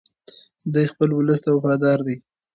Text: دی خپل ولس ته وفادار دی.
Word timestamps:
دی 0.73 0.83
خپل 0.91 1.09
ولس 1.13 1.39
ته 1.45 1.49
وفادار 1.53 1.99
دی. 2.07 2.15